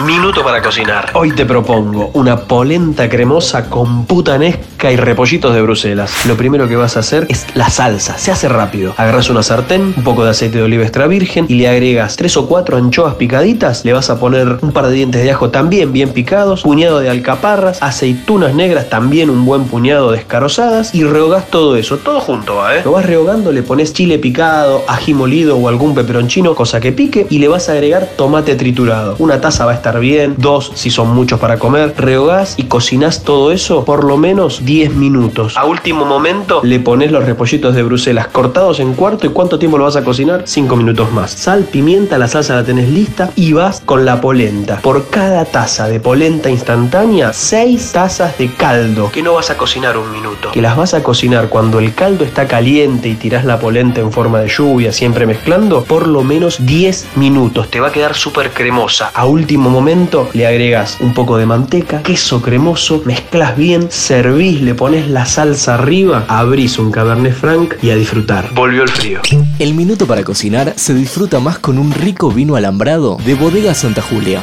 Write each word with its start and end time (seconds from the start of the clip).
Minuto 0.00 0.42
para 0.42 0.60
cocinar. 0.62 1.10
Hoy 1.14 1.32
te 1.32 1.44
propongo 1.44 2.10
una 2.14 2.36
polenta 2.36 3.08
cremosa 3.08 3.68
con 3.68 4.06
putanesca 4.06 4.90
y 4.90 4.96
repollitos 4.96 5.54
de 5.54 5.62
Bruselas. 5.62 6.26
Lo 6.26 6.36
primero 6.36 6.66
que 6.66 6.74
vas 6.74 6.96
a 6.96 7.00
hacer 7.00 7.26
es 7.28 7.46
la 7.54 7.68
salsa. 7.68 8.16
Se 8.18 8.32
hace 8.32 8.48
rápido. 8.48 8.94
Agarras 8.96 9.28
una 9.30 9.42
sartén, 9.42 9.94
un 9.96 10.02
poco 10.02 10.24
de 10.24 10.30
aceite 10.30 10.58
de 10.58 10.64
oliva 10.64 10.82
extra 10.82 11.06
virgen 11.06 11.46
y 11.48 11.54
le 11.54 11.68
agregas 11.68 12.16
tres 12.16 12.36
o 12.36 12.48
cuatro 12.48 12.78
anchoas 12.78 13.14
picaditas. 13.14 13.84
Le 13.84 13.92
vas 13.92 14.10
a 14.10 14.18
poner 14.18 14.58
un 14.62 14.72
par 14.72 14.86
de 14.86 14.94
dientes 14.94 15.22
de 15.22 15.30
ajo 15.30 15.50
también 15.50 15.92
bien 15.92 16.08
picados, 16.08 16.62
puñado 16.62 16.98
de 16.98 17.10
alcaparras, 17.10 17.80
aceitunas 17.82 18.54
negras 18.54 18.88
también 18.88 19.30
un 19.30 19.44
buen 19.44 19.64
puñado 19.64 20.10
descarozadas 20.10 20.94
y 20.94 21.04
rehogás 21.04 21.48
todo 21.48 21.76
eso. 21.76 21.98
Todo 21.98 22.18
junto 22.18 22.68
¿eh? 22.70 22.80
Lo 22.84 22.92
vas 22.92 23.06
rehogando, 23.06 23.52
le 23.52 23.62
pones 23.62 23.92
chile 23.92 24.18
picado, 24.18 24.82
ají 24.88 25.14
molido 25.14 25.58
o 25.58 25.68
algún 25.68 25.94
peperoncino, 25.94 26.54
cosa 26.54 26.80
que 26.80 26.92
pique 26.92 27.26
y 27.30 27.38
le 27.38 27.46
vas 27.46 27.68
a 27.68 27.72
agregar 27.72 28.08
tomate 28.16 28.56
triturado. 28.56 29.16
Una 29.18 29.40
taza 29.40 29.64
va 29.66 29.72
a 29.72 29.81
estar 29.82 29.98
bien, 29.98 30.36
dos 30.38 30.70
si 30.76 30.90
son 30.90 31.12
muchos 31.12 31.40
para 31.40 31.58
comer. 31.58 31.92
Rehogás 31.96 32.54
y 32.56 32.64
cocinás 32.64 33.24
todo 33.24 33.50
eso 33.50 33.84
por 33.84 34.04
lo 34.04 34.16
menos 34.16 34.64
10 34.64 34.94
minutos. 34.94 35.56
A 35.56 35.64
último 35.64 36.04
momento 36.04 36.60
le 36.62 36.78
pones 36.78 37.10
los 37.10 37.24
repollitos 37.24 37.74
de 37.74 37.82
Bruselas 37.82 38.28
cortados 38.28 38.78
en 38.78 38.94
cuarto 38.94 39.26
y 39.26 39.30
cuánto 39.30 39.58
tiempo 39.58 39.78
lo 39.78 39.84
vas 39.84 39.96
a 39.96 40.04
cocinar? 40.04 40.42
5 40.46 40.76
minutos 40.76 41.10
más. 41.10 41.32
Sal, 41.32 41.64
pimienta, 41.64 42.16
la 42.16 42.28
salsa 42.28 42.54
la 42.54 42.64
tenés 42.64 42.88
lista 42.90 43.30
y 43.34 43.54
vas 43.54 43.82
con 43.84 44.04
la 44.04 44.20
polenta. 44.20 44.76
Por 44.80 45.08
cada 45.08 45.44
taza 45.46 45.88
de 45.88 45.98
polenta 45.98 46.48
instantánea, 46.48 47.32
6 47.32 47.90
tazas 47.92 48.38
de 48.38 48.52
caldo 48.52 49.10
que 49.10 49.22
no 49.22 49.34
vas 49.34 49.50
a 49.50 49.56
cocinar 49.56 49.98
un 49.98 50.12
minuto. 50.12 50.52
Que 50.52 50.62
las 50.62 50.76
vas 50.76 50.94
a 50.94 51.02
cocinar 51.02 51.48
cuando 51.48 51.80
el 51.80 51.92
caldo 51.92 52.24
está 52.24 52.46
caliente 52.46 53.08
y 53.08 53.14
tirás 53.14 53.44
la 53.44 53.58
polenta 53.58 54.00
en 54.00 54.12
forma 54.12 54.38
de 54.38 54.48
lluvia, 54.48 54.92
siempre 54.92 55.26
mezclando, 55.26 55.82
por 55.82 56.06
lo 56.06 56.22
menos 56.22 56.64
10 56.64 57.16
minutos. 57.16 57.68
Te 57.68 57.80
va 57.80 57.88
a 57.88 57.92
quedar 57.92 58.14
súper 58.14 58.52
cremosa. 58.52 59.10
A 59.12 59.24
último 59.24 59.71
momento 59.72 60.28
le 60.34 60.46
agregas 60.46 60.98
un 61.00 61.14
poco 61.14 61.38
de 61.38 61.46
manteca, 61.46 62.02
queso 62.02 62.42
cremoso, 62.42 63.02
mezclas 63.04 63.56
bien, 63.56 63.90
servís, 63.90 64.60
le 64.60 64.74
pones 64.74 65.08
la 65.08 65.26
salsa 65.26 65.74
arriba, 65.74 66.24
abrís 66.28 66.78
un 66.78 66.92
Cabernet 66.92 67.34
Franc 67.34 67.74
y 67.82 67.90
a 67.90 67.96
disfrutar. 67.96 68.52
Volvió 68.54 68.82
el 68.82 68.90
frío. 68.90 69.20
El 69.58 69.74
minuto 69.74 70.06
para 70.06 70.22
cocinar 70.22 70.74
se 70.76 70.94
disfruta 70.94 71.40
más 71.40 71.58
con 71.58 71.78
un 71.78 71.90
rico 71.92 72.30
vino 72.30 72.54
alambrado 72.54 73.16
de 73.24 73.34
Bodega 73.34 73.74
Santa 73.74 74.02
Julia. 74.02 74.40